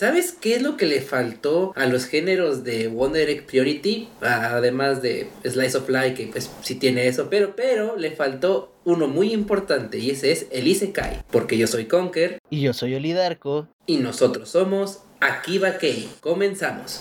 [0.00, 4.08] ¿Sabes qué es lo que le faltó a los géneros de Wonder Egg Priority?
[4.22, 9.08] Además de Slice of Life, que pues sí tiene eso, pero, pero le faltó uno
[9.08, 11.22] muy importante y ese es el Isekai.
[11.30, 12.38] Porque yo soy Conker.
[12.48, 13.68] Y yo soy Olidarco.
[13.84, 16.08] Y nosotros somos Akiba Kei.
[16.22, 17.00] Comenzamos.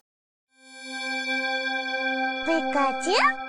[2.45, 3.48] ¿Pikachu?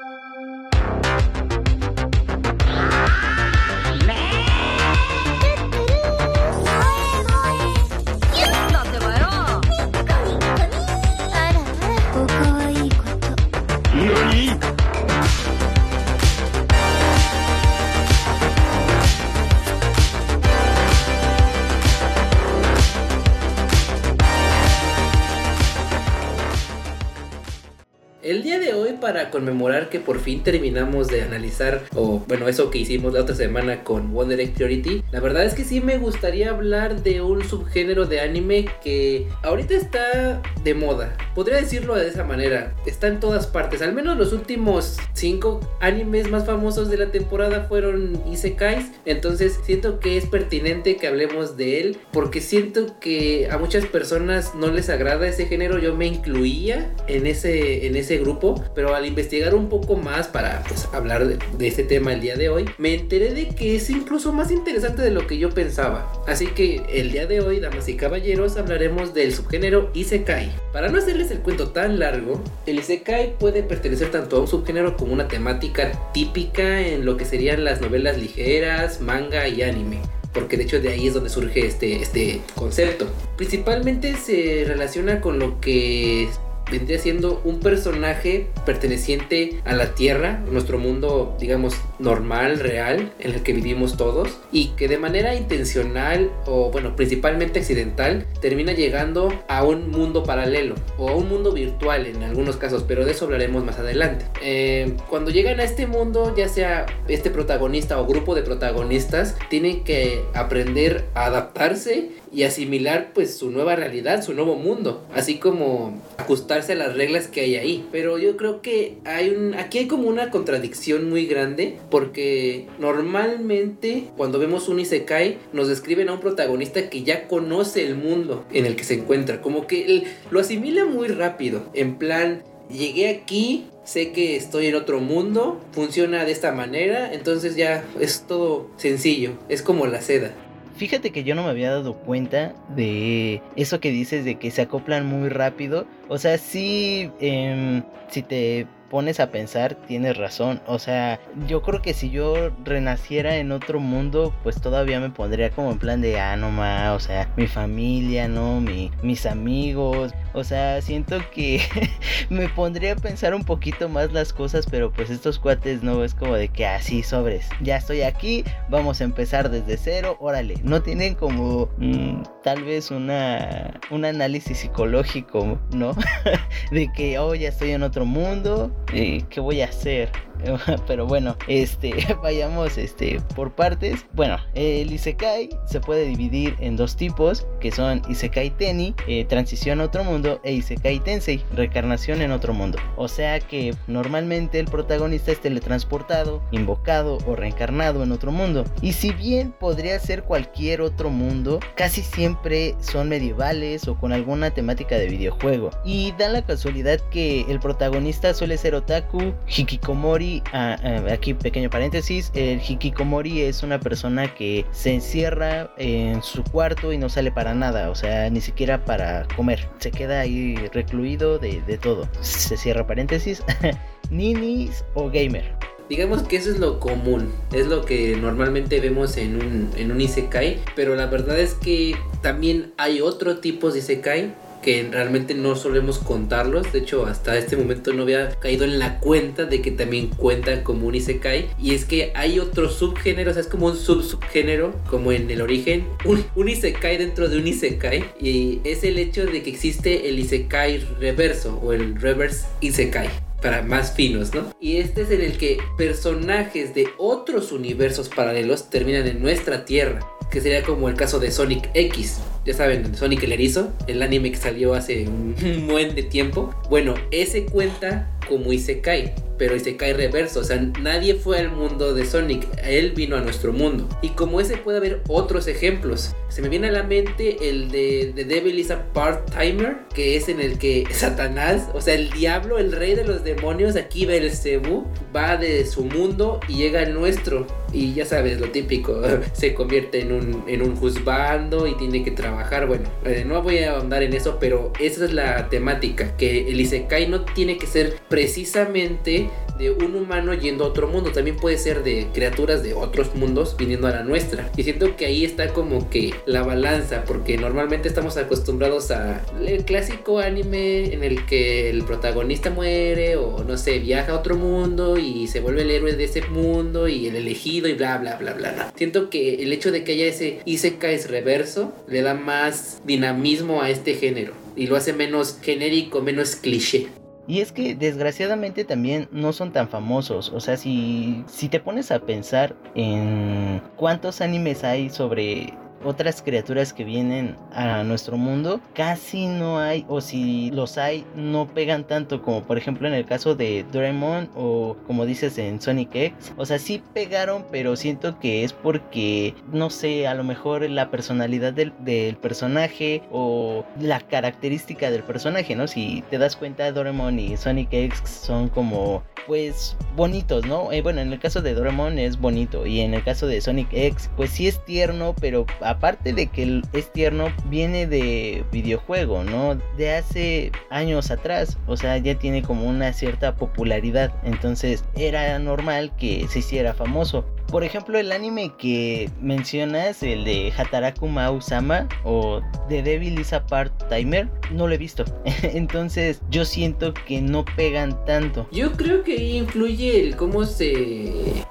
[28.31, 32.71] El día de hoy para conmemorar que por fin terminamos de analizar o bueno eso
[32.71, 36.51] que hicimos la otra semana con Egg Priority, la verdad es que sí me gustaría
[36.51, 41.17] hablar de un subgénero de anime que ahorita está de moda.
[41.35, 43.83] Podría decirlo de esa manera, está en todas partes.
[43.83, 49.99] Al menos los últimos 5 animes más famosos de la temporada fueron isekais, entonces siento
[49.99, 54.89] que es pertinente que hablemos de él porque siento que a muchas personas no les
[54.89, 59.69] agrada ese género, yo me incluía en ese en ese grupo, pero al investigar un
[59.69, 63.33] poco más para pues, hablar de, de, este tema el día de hoy, me enteré
[63.35, 66.13] de que es incluso más interesante de lo que yo pensaba.
[66.27, 70.53] Así que el día de hoy, damas y caballeros, hablaremos del subgénero Isekai.
[70.73, 74.97] Para no hacerles el cuento tan largo, el Isekai puede pertenecer tanto a un subgénero
[74.97, 80.01] como una temática típica en lo que serían las novelas ligeras, manga y anime
[80.33, 83.07] porque de hecho de ahí es donde surge este, este concepto.
[83.37, 86.29] Principalmente se relaciona con lo que
[86.71, 93.43] vendría siendo un personaje perteneciente a la Tierra, nuestro mundo, digamos, normal, real, en el
[93.43, 99.65] que vivimos todos, y que de manera intencional o, bueno, principalmente accidental, termina llegando a
[99.65, 103.65] un mundo paralelo o a un mundo virtual en algunos casos, pero de eso hablaremos
[103.65, 104.27] más adelante.
[104.43, 109.85] Eh, cuando llegan a este mundo, ya sea este protagonista o grupo de protagonistas, tienen
[109.85, 116.01] que aprender a adaptarse y asimilar pues su nueva realidad, su nuevo mundo, así como
[116.17, 117.87] ajustarse a las reglas que hay ahí.
[117.91, 124.05] Pero yo creo que hay un aquí hay como una contradicción muy grande porque normalmente
[124.17, 128.67] cuando vemos un isekai nos describen a un protagonista que ya conoce el mundo en
[128.67, 133.67] el que se encuentra, como que él lo asimila muy rápido, en plan llegué aquí,
[133.85, 139.33] sé que estoy en otro mundo, funciona de esta manera, entonces ya es todo sencillo,
[139.49, 140.33] es como la seda.
[140.81, 144.63] Fíjate que yo no me había dado cuenta de eso que dices de que se
[144.63, 145.87] acoplan muy rápido.
[146.09, 150.61] O sea, sí, eh, si te pones a pensar, tienes razón.
[150.67, 155.51] O sea, yo creo que si yo renaciera en otro mundo, pues todavía me pondría
[155.51, 158.61] como en plan de, ah, no más, o sea, mi familia, ¿no?
[158.61, 160.13] Mi, mis amigos.
[160.33, 161.61] O sea, siento que
[162.31, 166.15] me pondría a pensar un poquito más las cosas, pero pues estos cuates no es
[166.15, 167.49] como de que así sobres.
[167.61, 170.57] Ya estoy aquí, vamos a empezar desde cero, órale.
[170.63, 175.95] No tienen como mm, tal vez una un análisis psicológico, ¿no?
[176.71, 180.11] de que, oh, ya estoy en otro mundo, eh, ¿qué voy a hacer?
[180.87, 181.93] Pero bueno, este,
[182.23, 184.07] vayamos este, por partes.
[184.13, 189.81] Bueno, el Isekai se puede dividir en dos tipos, que son Isekai Teni, eh, transición
[189.81, 192.79] a otro mundo, e Isekai Tensei, reencarnación en otro mundo.
[192.97, 198.65] O sea que normalmente el protagonista es teletransportado, invocado o reencarnado en otro mundo.
[198.83, 204.51] Y si bien podría ser cualquier otro mundo, casi siempre son medievales o con alguna
[204.51, 205.71] temática de videojuego.
[205.85, 211.71] Y da la casualidad que el protagonista suele ser otaku, hikikomori, Ah, ah, aquí pequeño
[211.71, 217.31] paréntesis, el hikikomori es una persona que se encierra en su cuarto y no sale
[217.31, 222.09] para nada, o sea, ni siquiera para comer, se queda ahí recluido de, todo.
[222.21, 223.43] Se cierra paréntesis,
[224.11, 225.55] ninis o gamer.
[225.89, 230.01] Digamos que eso es lo común, es lo que normalmente vemos en un, en un
[230.01, 235.57] Isekai, pero la verdad es que también hay otro tipo de Isekai que realmente no
[235.57, 236.73] solemos contarlos.
[236.73, 240.63] De hecho, hasta este momento no había caído en la cuenta de que también cuentan
[240.63, 241.49] como un Isekai.
[241.59, 245.41] Y es que hay otro subgénero, o sea, es como un sub-subgénero, como en el
[245.41, 248.05] origen, un, un Isekai dentro de un Isekai.
[248.21, 253.63] Y es el hecho de que existe el Isekai reverso o el reverse Isekai para
[253.63, 254.53] más finos, ¿no?
[254.61, 260.01] Y este es en el que personajes de otros universos paralelos terminan en nuestra Tierra
[260.31, 262.21] que sería como el caso de Sonic X.
[262.45, 265.35] Ya saben, Sonic el Erizo, el anime que salió hace un
[265.69, 266.55] buen de tiempo.
[266.71, 272.05] Bueno, ese cuenta como Isekai pero Isekai reverso, o sea, nadie fue al mundo de
[272.05, 273.89] Sonic, él vino a nuestro mundo.
[274.03, 276.15] Y como ese puede haber otros ejemplos.
[276.29, 280.43] Se me viene a la mente el de Devil is a Part-Timer, que es en
[280.43, 284.87] el que Satanás, o sea, el diablo, el rey de los demonios, aquí Belzebú,
[285.17, 287.47] va de su mundo y llega al nuestro.
[287.73, 289.01] Y ya sabes, lo típico,
[289.33, 292.67] se convierte en un, en un juzgando y tiene que trabajar.
[292.67, 296.61] Bueno, eh, no voy a ahondar en eso, pero esa es la temática, que el
[296.61, 301.59] Isekai no tiene que ser precisamente de un humano yendo a otro mundo, también puede
[301.59, 304.51] ser de criaturas de otros mundos viniendo a la nuestra.
[304.57, 309.65] Y siento que ahí está como que la balanza, porque normalmente estamos acostumbrados a el
[309.65, 314.99] clásico anime en el que el protagonista muere o no sé, viaja a otro mundo
[314.99, 318.33] y se vuelve el héroe de ese mundo y el elegido y bla bla bla
[318.33, 318.73] bla.
[318.77, 323.71] Siento que el hecho de que haya ese Isekai reverso le da más dinamismo a
[323.71, 326.89] este género y lo hace menos genérico, menos cliché.
[327.31, 330.33] Y es que desgraciadamente también no son tan famosos.
[330.35, 335.55] O sea, si, si te pones a pensar en cuántos animes hay sobre
[335.85, 341.47] otras criaturas que vienen a nuestro mundo casi no hay o si los hay no
[341.47, 345.95] pegan tanto como por ejemplo en el caso de Doraemon o como dices en Sonic
[345.95, 346.33] X.
[346.37, 350.91] O sea sí pegaron pero siento que es porque no sé a lo mejor la
[350.91, 351.73] personalidad del,
[352.17, 358.03] personaje o la característica del personaje no si te das cuenta Doraemon y Sonic X
[358.05, 362.81] son como pues bonitos no eh, bueno en el caso de Doraemon es bonito y
[362.81, 366.93] en el caso de Sonic X pues sí es tierno pero aparte de que es
[366.93, 369.57] tierno, viene de videojuego, ¿no?
[369.77, 375.93] De hace años atrás, o sea, ya tiene como una cierta popularidad, entonces era normal
[375.97, 377.25] que se hiciera famoso.
[377.51, 383.45] Por ejemplo, el anime que mencionas, el de Hataraku Mau-sama o The Devil is a
[383.45, 385.05] Part-Timer, no lo he visto.
[385.43, 388.47] Entonces, yo siento que no pegan tanto.
[388.53, 391.45] Yo creo que influye el cómo se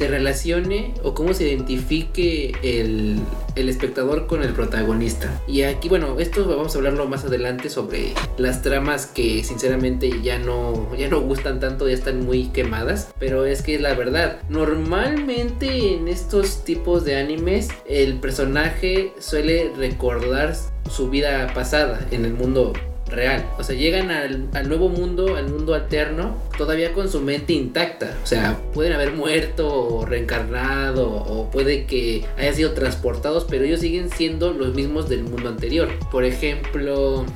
[0.00, 3.20] se relacione o cómo se identifique el,
[3.54, 5.42] el, espectador con el protagonista.
[5.46, 10.38] Y aquí, bueno, esto vamos a hablarlo más adelante sobre las tramas que sinceramente ya
[10.38, 13.12] no, ya no gustan tanto, ya están muy quemadas.
[13.18, 20.56] Pero es que la verdad, normalmente en estos tipos de animes el personaje suele recordar
[20.90, 22.72] su vida pasada en el mundo
[23.10, 23.44] real.
[23.58, 28.16] O sea, llegan al, nuevo mundo, al mundo alterno, todavía con su mente intacta.
[28.22, 33.80] O sea, pueden haber muerto o reencarnado o puede que hayan sido transportados, pero ellos
[33.80, 35.88] siguen siendo los mismos del mundo anterior.
[36.10, 37.26] Por ejemplo,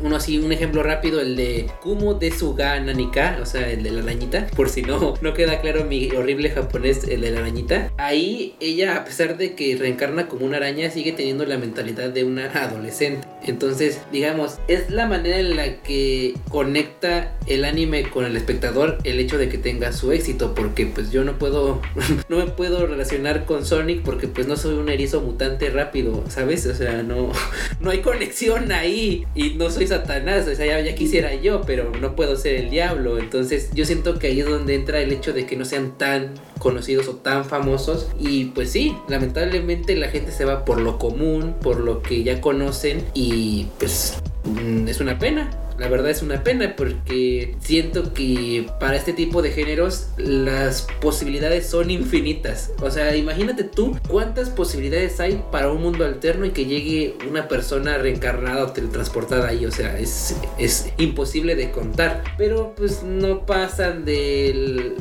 [0.00, 3.90] uno así, un ejemplo rápido, el de Kumo de Suga Nanika, o sea, el de
[3.90, 7.92] la arañita, por si no, no queda claro mi horrible japonés, el de la arañita.
[7.98, 12.24] Ahí ella, a pesar de que reencarna como una araña, sigue teniendo la mentalidad de
[12.24, 13.26] una adolescente.
[13.44, 19.20] Entonces, digamos, es la manera en la que conecta el anime con el espectador el
[19.20, 21.80] hecho de que tenga su éxito, porque pues yo no puedo,
[22.28, 26.66] no me puedo relacionar con Sonic porque pues no soy un erizo mutante rápido, ¿sabes?
[26.66, 27.32] O sea, no,
[27.80, 32.16] no hay conexión ahí y no soy Satanás, o sea, ya, quisiera yo, pero no
[32.16, 33.18] puedo ser el diablo.
[33.18, 36.34] Entonces yo siento que ahí es donde entra el hecho de que no sean tan
[36.58, 38.08] conocidos o tan famosos.
[38.18, 42.40] Y pues sí, lamentablemente la gente se va por lo común, por lo que ya
[42.40, 43.27] conocen y
[43.78, 49.12] pues mm, es una pena la verdad es una pena porque siento que para este
[49.12, 52.72] tipo de géneros las posibilidades son infinitas.
[52.82, 57.48] O sea, imagínate tú cuántas posibilidades hay para un mundo alterno y que llegue una
[57.48, 59.66] persona reencarnada o teletransportada ahí.
[59.66, 62.24] O sea, es, es imposible de contar.
[62.36, 64.94] Pero pues no pasan del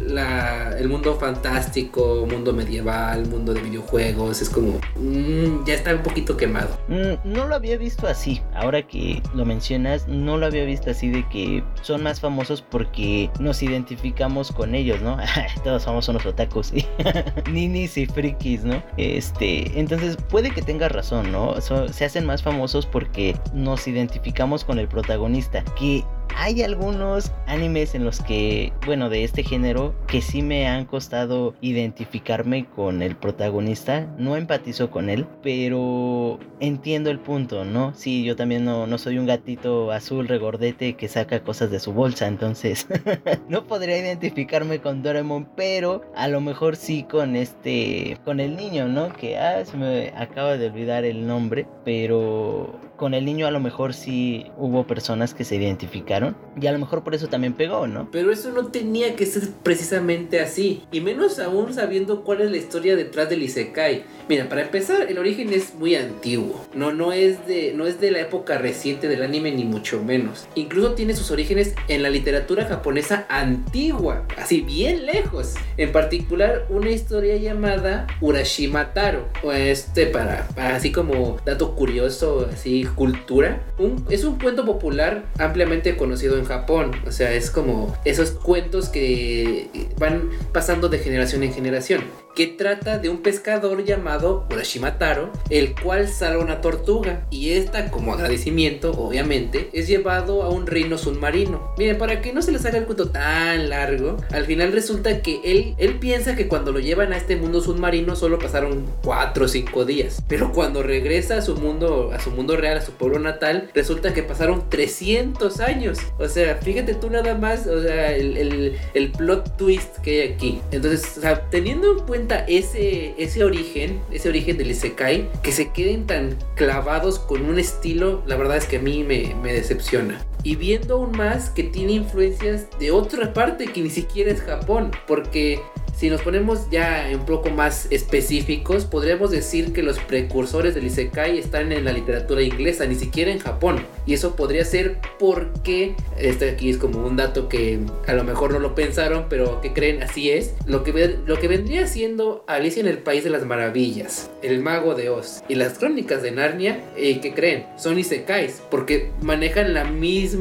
[0.77, 4.41] el mundo fantástico, mundo medieval, mundo de videojuegos.
[4.41, 6.69] Es como, mm, ya está un poquito quemado.
[6.87, 8.41] Mm, no lo había visto así.
[8.53, 13.31] Ahora que lo mencionas, no lo había visto así de que son más famosos porque
[13.39, 15.17] nos identificamos con ellos, ¿no?
[15.63, 16.71] Todos somos unos otakus,
[17.51, 18.83] ninis y frikis, ¿no?
[18.97, 21.55] Este, entonces puede que tenga razón, ¿no?
[21.59, 26.03] se hacen más famosos porque nos identificamos con el protagonista, que
[26.35, 31.55] hay algunos animes en los que, bueno, de este género, que sí me han costado
[31.61, 34.07] identificarme con el protagonista.
[34.17, 37.93] No empatizo con él, pero entiendo el punto, ¿no?
[37.93, 41.93] Sí, yo también no, no soy un gatito azul regordete que saca cosas de su
[41.93, 42.87] bolsa, entonces
[43.49, 48.87] no podría identificarme con Doraemon, pero a lo mejor sí con este, con el niño,
[48.87, 49.13] ¿no?
[49.13, 53.59] Que, ah, se me acaba de olvidar el nombre, pero con el niño a lo
[53.59, 56.47] mejor sí hubo personas que se identificaron explicaron.
[56.59, 58.09] Y a lo mejor por eso también pegó, ¿no?
[58.11, 60.83] Pero eso no tenía que ser precisamente así.
[60.91, 64.05] Y menos aún sabiendo cuál es la historia detrás del Isekai.
[64.27, 66.65] Mira, para empezar, el origen es muy antiguo.
[66.73, 70.47] No, no, es de, no es de la época reciente del anime, ni mucho menos.
[70.55, 75.53] Incluso tiene sus orígenes en la literatura japonesa antigua, así bien lejos.
[75.77, 79.27] En particular, una historia llamada Urashima Taro.
[79.43, 83.61] O este, para, para así como dato curioso, así cultura.
[83.77, 86.06] Un, es un cuento popular ampliamente conocido
[86.37, 86.91] en Japón.
[87.05, 92.03] O sea, es como esos cuentos que van pasando de generación en generación
[92.37, 97.89] que trata de un pescador llamado Urashima Taro, el cual salva una tortuga y esta,
[97.89, 101.73] como agradecimiento, obviamente, es llevado a un reino submarino.
[101.79, 105.41] Miren, para que no se les haga el cuento tan largo, al final resulta que
[105.45, 109.47] él, él piensa que cuando lo llevan a este mundo submarino solo pasaron 4 o
[109.47, 113.17] 5 días, pero cuando regresa a su mundo, a su mundo real, a su pueblo
[113.17, 115.97] natal, resulta que pasaron 300 años.
[116.19, 120.33] O sea, fíjate tú nada más, o sea, el, el, el plot twist que hay
[120.33, 120.61] aquí.
[120.69, 125.71] Entonces, o sea, teniendo en cuenta ese, ese origen, ese origen del Isekai, que se
[125.71, 130.25] queden tan clavados con un estilo, la verdad es que a mí me, me decepciona.
[130.47, 134.91] Y viendo aún más que tiene influencias de otra parte que ni siquiera es Japón,
[135.05, 135.59] porque
[135.97, 141.39] si nos ponemos ya un poco más específicos, podríamos decir que los precursores del Isekai
[141.39, 143.83] están en la literatura inglesa, ni siquiera en Japón.
[144.05, 148.51] Y eso podría ser porque, este aquí es como un dato que a lo mejor
[148.51, 152.81] no lo pensaron, pero que creen así es, lo que, lo que vendría siendo Alicia
[152.81, 156.79] en el País de las Maravillas, El Mago de Oz y las Crónicas de Narnia,
[156.95, 160.36] eh, que creen, son Isekais, porque manejan la misma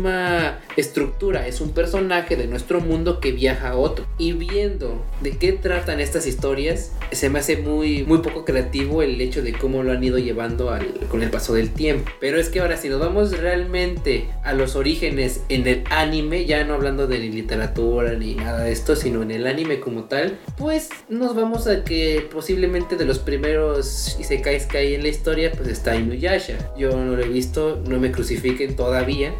[0.76, 4.06] estructura, es un personaje de nuestro mundo que viaja a otro.
[4.18, 9.20] Y viendo de qué tratan estas historias, se me hace muy, muy poco creativo el
[9.20, 12.10] hecho de cómo lo han ido llevando al, con el paso del tiempo.
[12.20, 16.64] Pero es que ahora, si nos vamos realmente a los orígenes en el anime, ya
[16.64, 20.90] no hablando de literatura ni nada de esto, sino en el anime como tal, pues
[21.08, 25.68] nos vamos a que posiblemente de los primeros isekais que hay en la historia, pues
[25.68, 26.72] está Inuyasha.
[26.76, 29.34] Yo no lo he visto, no me crucifiquen todavía,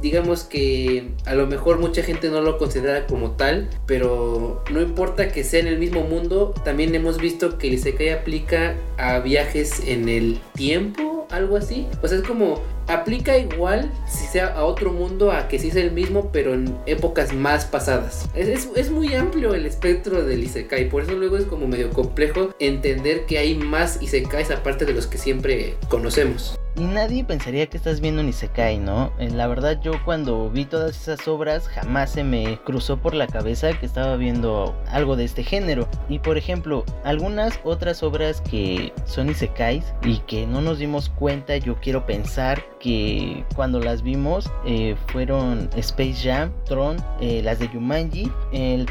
[0.00, 5.28] digamos que a lo mejor mucha gente no lo considera como tal, pero no importa
[5.28, 9.82] que sea en el mismo mundo, también hemos visto que el Isekai aplica a viajes
[9.86, 11.88] en el tiempo, algo así.
[12.02, 15.76] O sea, es como aplica igual si sea a otro mundo a que sí es
[15.76, 18.28] el mismo, pero en épocas más pasadas.
[18.34, 22.54] Es, es, muy amplio el espectro del Isekai, por eso luego es como medio complejo
[22.58, 26.58] entender que hay más Isekais aparte de los que siempre conocemos.
[26.74, 29.12] Y nadie pensaría que estás viendo un Isekai, ¿no?
[29.18, 33.26] Eh, la verdad yo cuando vi todas esas obras jamás se me cruzó por la
[33.26, 35.86] cabeza que estaba viendo algo de este género.
[36.08, 41.21] Y por ejemplo, algunas otras obras que son Isekais y que no nos dimos cuenta,
[41.62, 47.68] yo quiero pensar que cuando las vimos eh, fueron Space Jam, Tron, eh, las de
[47.68, 48.30] Jumanji,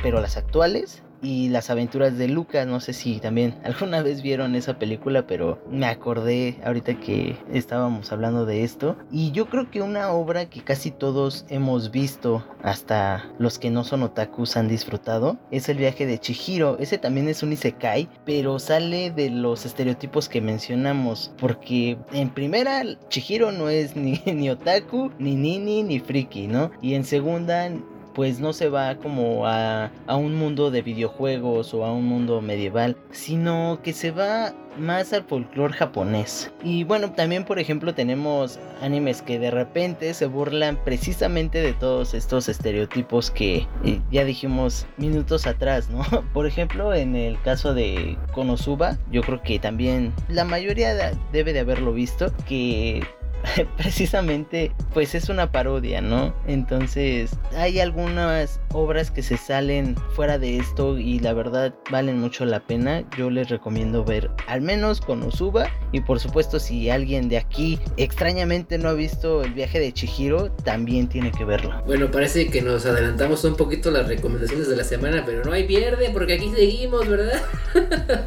[0.02, 2.68] pero las actuales y las aventuras de Lucas.
[2.68, 8.12] No sé si también alguna vez vieron esa película, pero me acordé ahorita que estábamos
[8.12, 8.98] hablando de esto.
[9.12, 13.84] Y yo creo que una obra que casi todos hemos visto, hasta los que no
[13.84, 16.78] son otakus han disfrutado, es el viaje de Chihiro.
[16.80, 21.34] Ese también es un isekai, pero sale de los estereotipos que mencionamos.
[21.38, 26.72] Porque en primera, Chihiro no es ni, ni otaku, ni nini, ni friki, ¿no?
[26.82, 27.70] Y en segunda,
[28.14, 32.42] pues no se va como a, a, un mundo de videojuegos o a un mundo
[32.42, 36.52] medieval, sino que se va más al folclore japonés.
[36.64, 42.14] Y bueno, también por ejemplo tenemos animes que de repente se burlan precisamente de todos
[42.14, 46.04] estos estereotipos que eh, ya dijimos minutos atrás, ¿no?
[46.34, 51.60] Por ejemplo, en el caso de Konosuba, yo creo que también la mayoría debe de
[51.60, 53.04] haberlo visto, que
[53.78, 56.34] precisamente pues es una parodia, ¿no?
[56.48, 62.46] Entonces hay algunas obras que se salen fuera de esto y la verdad valen mucho
[62.46, 63.04] la pena.
[63.18, 67.80] Yo les recomiendo ver al menos con Usuba y por supuesto si alguien de aquí
[67.98, 71.82] extrañamente no ha visto el viaje de Chihiro, también tiene que verlo.
[71.86, 75.66] Bueno, parece que nos adelantamos un poquito las recomendaciones de la semana, pero no hay
[75.66, 77.42] pierde porque aquí seguimos, ¿verdad?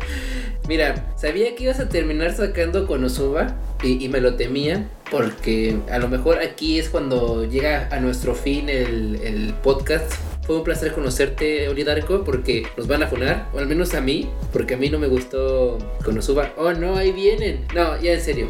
[0.69, 3.55] Mira, sabía que ibas a terminar sacando con Osuba
[3.85, 8.69] y, me lo temía porque a lo mejor aquí es cuando llega a nuestro fin
[8.69, 10.13] el, podcast.
[10.47, 14.29] Fue un placer conocerte, Olidarco, porque nos van a funar, o al menos a mí,
[14.53, 16.53] porque a mí no me gustó Konosuba.
[16.59, 17.65] Oh, no, ahí vienen.
[17.75, 18.49] No, ya en serio.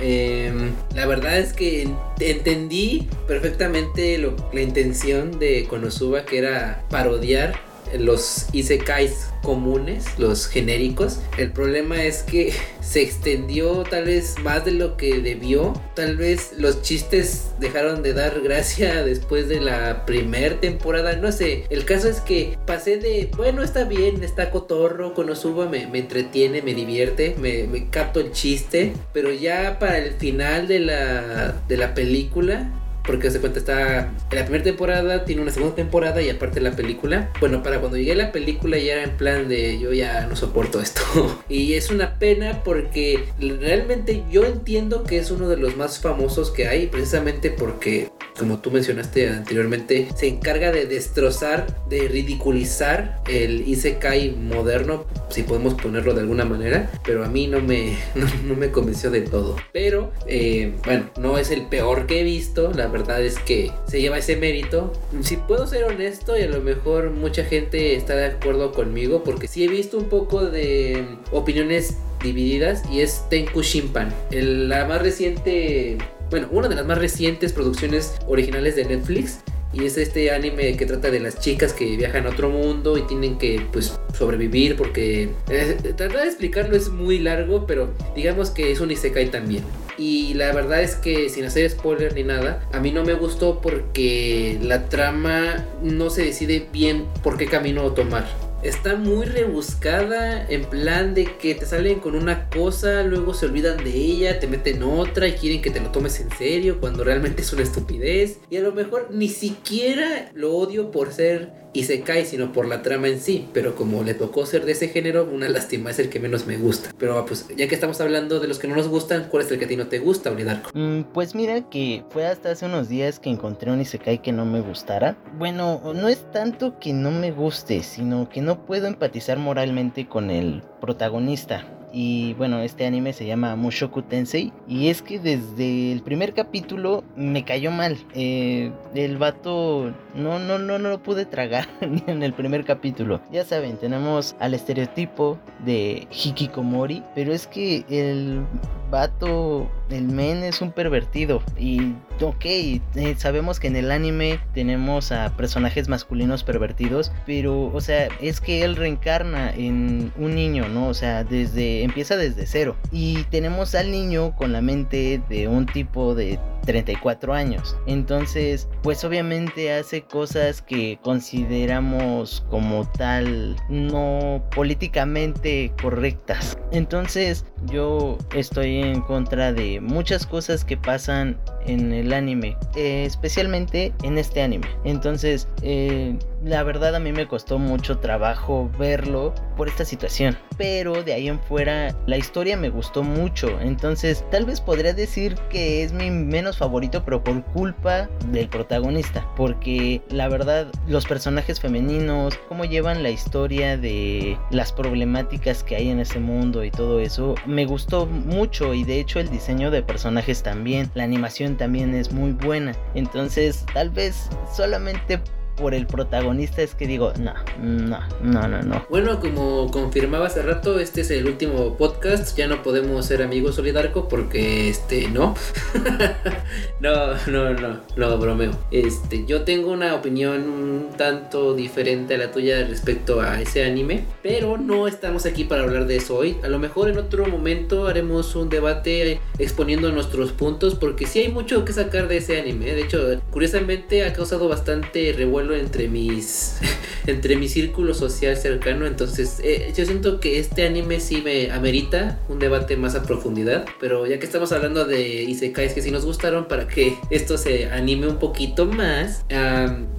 [0.00, 1.86] Em, la verdad es que
[2.18, 4.18] entendí perfectamente
[4.52, 7.54] la intención de Konosuba, que era parodiar
[7.98, 11.20] los isekais comunes, los genéricos.
[11.38, 15.74] El problema es que se extendió tal vez más de lo que debió.
[15.94, 21.16] Tal vez los chistes dejaron de dar gracia después de la primera temporada.
[21.16, 25.68] No sé, el caso es que pasé de, bueno, está bien, está cotorro, con Osuba
[25.68, 28.92] me, me entretiene, me divierte, me, me capto el chiste.
[29.12, 32.70] Pero ya para el final de la, de la película
[33.06, 36.72] porque se cuenta está en la primera temporada, tiene una segunda temporada y aparte la
[36.72, 37.30] película.
[37.40, 40.36] Bueno, para cuando llegué a la película ya era en plan de yo ya no
[40.36, 41.02] soporto esto.
[41.48, 46.50] y es una pena porque realmente yo entiendo que es uno de los más famosos
[46.50, 53.68] que hay, precisamente porque como tú mencionaste anteriormente, se encarga de destrozar, de ridiculizar el
[53.68, 57.96] Isekai moderno, si podemos ponerlo de alguna manera, pero a mí no me,
[58.46, 59.56] no, me convenció de todo.
[59.72, 64.00] Pero, eh, bueno, no es el peor que he visto, la verdad es que se
[64.00, 64.92] lleva ese mérito.
[65.22, 69.48] Si puedo ser honesto y a lo mejor mucha gente está de acuerdo conmigo, porque
[69.48, 75.98] sí he visto un poco de opiniones divididas y es Tenku Shimpan, la más reciente
[76.34, 79.38] bueno, una de las más recientes producciones originales de Netflix.
[79.72, 83.02] Y es este anime que trata de las chicas que viajan a otro mundo y
[83.02, 88.72] tienen que pues sobrevivir porque eh, tratar de explicarlo es muy largo, pero digamos que
[88.72, 89.62] es un isekai también.
[89.96, 93.60] Y la verdad es que sin hacer spoiler ni nada, a mí no me gustó
[93.60, 98.26] porque la trama no se decide bien por qué camino tomar
[98.64, 103.82] está muy rebuscada en plan de que te salen con una cosa, luego se olvidan
[103.84, 107.42] de ella, te meten otra y quieren que te lo tomes en serio cuando realmente
[107.42, 108.38] es una estupidez.
[108.50, 112.66] Y a lo mejor ni siquiera lo odio por ser y se cae sino por
[112.66, 113.48] la trama en sí.
[113.52, 116.56] Pero como le tocó ser de ese género, una lástima es el que menos me
[116.56, 116.90] gusta.
[116.98, 119.58] Pero pues ya que estamos hablando de los que no nos gustan, ¿cuál es el
[119.58, 120.70] que a ti no te gusta, Olidarco?
[120.72, 124.46] Mm, pues mira que fue hasta hace unos días que encontré un Isekai que no
[124.46, 125.18] me gustara.
[125.36, 130.30] Bueno, no es tanto que no me guste, sino que no puedo empatizar moralmente con
[130.30, 131.66] el protagonista.
[131.96, 134.52] Y bueno, este anime se llama Mushoku Tensei.
[134.66, 137.96] Y es que desde el primer capítulo me cayó mal.
[138.14, 143.20] Eh, el vato no, no, no, no lo pude tragar ni en el primer capítulo.
[143.30, 147.04] Ya saben, tenemos al estereotipo de Hikikomori.
[147.14, 148.44] Pero es que el
[148.90, 151.42] vato, el men es un pervertido.
[151.56, 152.80] Y ok, eh,
[153.18, 157.12] sabemos que en el anime tenemos a personajes masculinos pervertidos.
[157.26, 160.88] Pero, o sea, es que él reencarna en un niño, ¿no?
[160.88, 162.76] O sea, desde empieza desde cero.
[162.92, 167.76] Y tenemos al niño con la mente de un tipo de 34 años.
[167.86, 176.58] Entonces, pues obviamente hace cosas que consideramos como tal no políticamente correctas.
[176.72, 183.92] Entonces, yo estoy en contra de muchas cosas que pasan en el anime, eh, especialmente
[184.02, 184.66] en este anime.
[184.84, 190.36] Entonces, eh, la verdad a mí me costó mucho trabajo verlo por esta situación.
[190.56, 193.58] Pero de ahí en fuera la historia me gustó mucho.
[193.60, 199.26] Entonces tal vez podría decir que es mi menos favorito pero por culpa del protagonista.
[199.36, 205.88] Porque la verdad los personajes femeninos, cómo llevan la historia de las problemáticas que hay
[205.88, 208.74] en ese mundo y todo eso, me gustó mucho.
[208.74, 210.90] Y de hecho el diseño de personajes también.
[210.94, 212.72] La animación también es muy buena.
[212.94, 215.20] Entonces tal vez solamente
[215.56, 218.86] por el protagonista es que digo, no, no, no, no, no.
[218.90, 222.36] Bueno, como confirmaba hace rato, este es el último podcast.
[222.36, 225.34] Ya no podemos ser amigos Solidarco porque este no.
[226.80, 228.52] no, no, no, no, bromeo.
[228.70, 234.04] Este, yo tengo una opinión un tanto diferente a la tuya respecto a ese anime,
[234.22, 236.36] pero no estamos aquí para hablar de eso hoy.
[236.42, 241.28] A lo mejor en otro momento haremos un debate exponiendo nuestros puntos porque sí hay
[241.28, 242.66] mucho que sacar de ese anime.
[242.66, 246.56] De hecho, curiosamente ha causado bastante revuelo entre mis
[247.06, 252.18] entre mi círculo social cercano entonces eh, yo siento que este anime sí me amerita
[252.28, 256.06] un debate más a profundidad pero ya que estamos hablando de isekais que sí nos
[256.06, 259.24] gustaron para que esto se anime un poquito más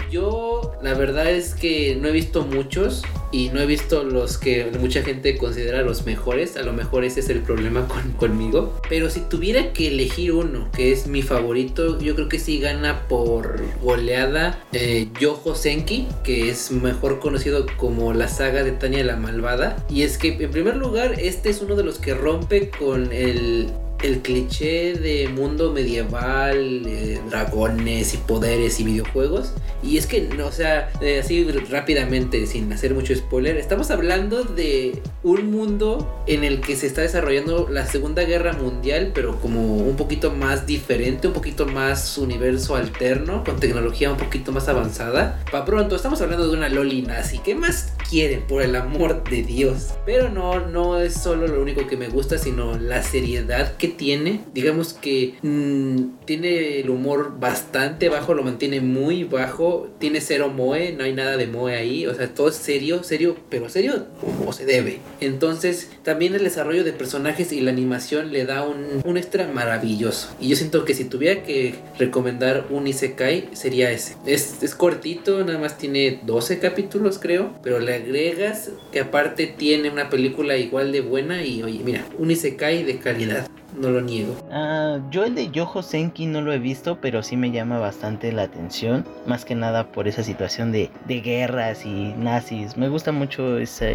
[0.10, 3.04] yo la verdad es que no he visto muchos
[3.36, 6.56] y no he visto los que mucha gente considera los mejores.
[6.56, 8.80] A lo mejor ese es el problema con, conmigo.
[8.88, 13.10] Pero si tuviera que elegir uno que es mi favorito, yo creo que sí gana
[13.10, 19.18] por goleada eh, Yojo Senki, que es mejor conocido como la saga de Tania la
[19.18, 19.86] Malvada.
[19.90, 23.68] Y es que en primer lugar, este es uno de los que rompe con el
[24.04, 29.54] el cliché de mundo medieval, eh, dragones y poderes y videojuegos.
[29.84, 34.44] Y es que, no, o sea, eh, así rápidamente, sin hacer mucho spoiler, estamos hablando
[34.44, 39.78] de un mundo en el que se está desarrollando la Segunda Guerra Mundial, pero como
[39.78, 45.44] un poquito más diferente, un poquito más universo alterno, con tecnología un poquito más avanzada.
[45.52, 47.40] Para pronto, estamos hablando de una Loli nazi.
[47.40, 49.94] ¿Qué más quieren, por el amor de Dios?
[50.06, 54.42] Pero no, no es solo lo único que me gusta, sino la seriedad que tiene.
[54.54, 59.90] Digamos que mm, tiene el humor bastante bajo, lo mantiene muy bajo.
[60.00, 62.06] Tiene cero moe, no hay nada de moe ahí.
[62.08, 65.00] O sea, todo es serio, serio, pero serio como se debe.
[65.20, 70.36] Entonces, también el desarrollo de personajes y la animación le da un, un extra maravilloso.
[70.40, 74.16] Y yo siento que si tuviera que recomendar un Isekai, sería ese.
[74.26, 77.54] Es, es cortito, nada más tiene 12 capítulos, creo.
[77.64, 81.44] Pero le agregas que aparte tiene una película igual de buena.
[81.44, 82.32] Y oye, mira, un
[82.84, 83.48] de calidad
[83.78, 84.36] no lo niego.
[84.52, 88.32] Ah, yo el de Yojo Senki no lo he visto, pero sí me llama bastante
[88.32, 89.06] la atención.
[89.26, 92.78] Más que nada por esa situación de, de guerras y nazis.
[92.78, 93.92] Me gusta mucho esa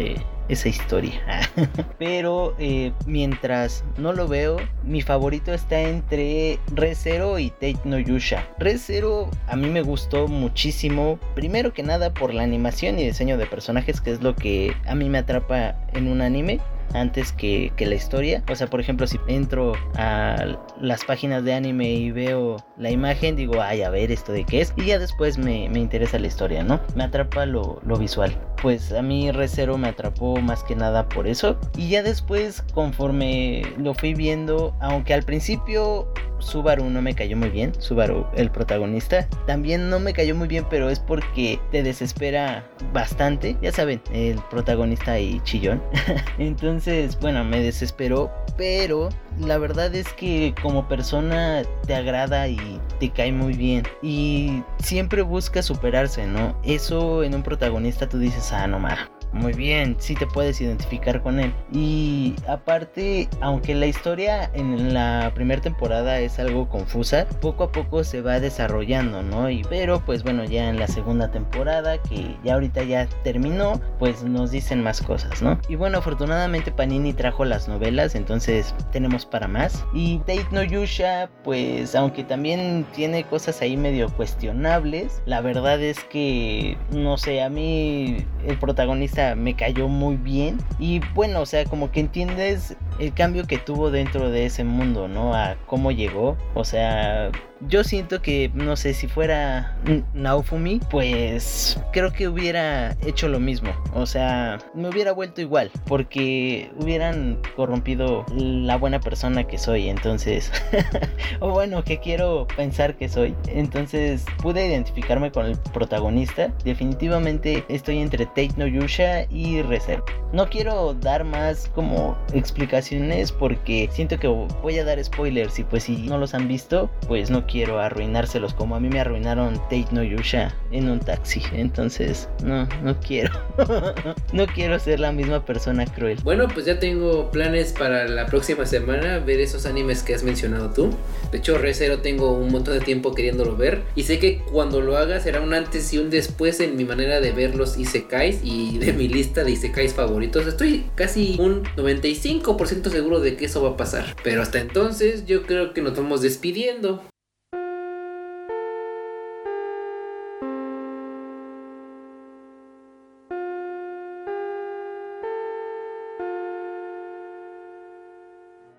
[0.49, 1.13] historia.
[1.97, 7.99] pero eh, mientras no lo veo, mi favorito está entre Re Zero y Tate no
[7.99, 8.47] Yusha.
[8.59, 11.19] Re Zero a mí me gustó muchísimo.
[11.35, 14.95] Primero que nada por la animación y diseño de personajes, que es lo que a
[14.95, 16.59] mí me atrapa en un anime
[16.93, 18.43] antes que, la historia.
[18.49, 23.35] O sea, por ejemplo, si entro a las páginas de anime y veo la imagen,
[23.35, 24.73] digo, ay, a ver esto de qué es.
[24.77, 26.79] Y ya después me, interesa la historia, ¿no?
[26.95, 28.35] Me atrapa lo, lo visual.
[28.61, 31.57] Pues a mí Recero me atrapó más que nada por eso.
[31.75, 36.07] Y ya después, conforme lo fui viendo, aunque al principio
[36.41, 40.65] Subaru no me cayó muy bien, Subaru el protagonista, también no me cayó muy bien,
[40.69, 45.81] pero es porque te desespera bastante, ya saben, el protagonista y chillón.
[46.37, 53.09] Entonces, bueno, me desesperó, pero la verdad es que como persona te agrada y te
[53.09, 56.55] cae muy bien y siempre busca superarse, ¿no?
[56.63, 58.99] Eso en un protagonista tú dices, ah, no más
[59.33, 61.53] muy bien, sí te puedes identificar con él.
[61.71, 68.03] Y aparte, aunque la historia en la primera temporada es algo confusa, poco a poco
[68.03, 69.49] se va desarrollando, ¿no?
[69.49, 74.23] Y, pero pues bueno, ya en la segunda temporada, que ya ahorita ya terminó, pues
[74.23, 75.59] nos dicen más cosas, ¿no?
[75.69, 79.85] Y bueno, afortunadamente Panini trajo las novelas, entonces tenemos para más.
[79.93, 86.03] Y Tate no Yusha, pues aunque también tiene cosas ahí medio cuestionables, la verdad es
[86.05, 90.57] que, no sé, a mí el protagonista me cayó muy bien.
[90.79, 95.07] Y bueno, o sea, como que entiendes el cambio que tuvo dentro de ese mundo,
[95.07, 95.33] ¿no?
[95.35, 96.37] A cómo llegó.
[96.53, 97.31] O sea,
[97.67, 99.77] yo siento que, no sé, si fuera
[100.13, 103.71] Naofumi, pues creo que hubiera hecho lo mismo.
[103.93, 105.71] O sea, me hubiera vuelto igual.
[105.85, 109.89] Porque hubieran corrompido la buena persona que soy.
[109.89, 110.51] Entonces,
[111.39, 113.35] o bueno, que quiero pensar que soy.
[113.47, 116.51] Entonces, pude identificarme con el protagonista.
[116.63, 120.05] Definitivamente estoy entre Tate no Yusha y Reserva.
[120.33, 125.59] No quiero dar más como explicaciones porque siento que voy a dar spoilers.
[125.59, 128.99] Y pues si no los han visto, pues no quiero arruinárselos como a mí me
[128.99, 131.41] arruinaron Tate no Yusha en un taxi.
[131.53, 133.31] Entonces, no, no quiero.
[134.33, 136.17] no quiero ser la misma persona cruel.
[136.23, 140.71] Bueno, pues ya tengo planes para la próxima semana ver esos animes que has mencionado
[140.71, 140.91] tú.
[141.31, 143.81] De hecho, Recero tengo un montón de tiempo queriéndolo ver.
[143.95, 147.19] Y sé que cuando lo haga será un antes y un después en mi manera
[147.19, 150.47] de ver los Isekais y de mi lista de Isekais favoritos.
[150.47, 154.15] Estoy casi un 95% seguro de que eso va a pasar.
[154.23, 157.01] Pero hasta entonces yo creo que nos vamos despidiendo.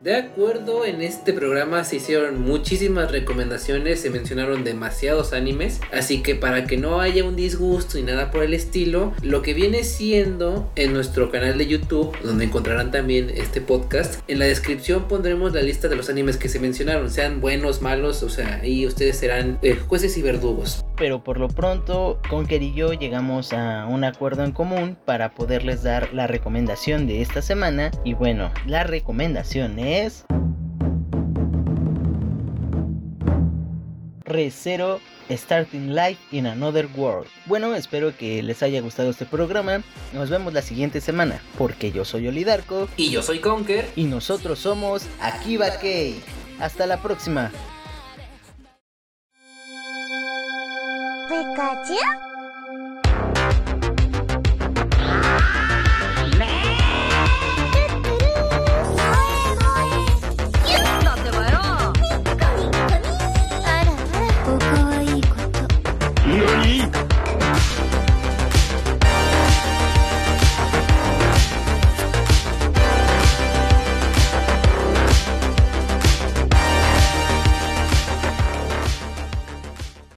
[0.02, 6.34] De acuerdo, en este programa se hicieron muchísimas recomendaciones, se mencionaron demasiados animes, así que
[6.34, 10.72] para que no haya un disgusto ni nada por el estilo, lo que viene siendo
[10.74, 15.62] en nuestro canal de YouTube, donde encontrarán también este podcast, en la descripción pondremos la
[15.62, 19.60] lista de los animes que se mencionaron, sean buenos, malos, o sea, ahí ustedes serán
[19.62, 20.81] eh, jueces y verdugos.
[21.02, 25.82] Pero por lo pronto, Conker y yo llegamos a un acuerdo en común para poderles
[25.82, 27.90] dar la recomendación de esta semana.
[28.04, 30.24] Y bueno, la recomendación es
[34.24, 37.26] Recero Starting Life in Another World.
[37.46, 39.82] Bueno, espero que les haya gustado este programa.
[40.12, 42.88] Nos vemos la siguiente semana, porque yo soy Olidarco.
[42.96, 43.88] Y yo soy Conker.
[43.96, 46.22] Y nosotros somos Akiba Cake.
[46.60, 47.50] Hasta la próxima.
[51.52, 52.31] Pikachu.